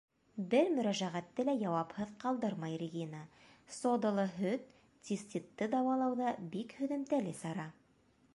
Бер 0.51 0.69
мөрәжәғәтте 0.75 1.43
лә 1.49 1.53
яуапһыҙ 1.63 2.13
ҡалдырмай 2.23 2.79
Регина.Содалы 2.85 4.25
һөт— 4.41 4.75
циститты 5.11 5.69
дауалауҙа 5.77 6.35
бик 6.57 6.77
һөҙөмтәле 6.81 7.39
сара. 7.45 7.69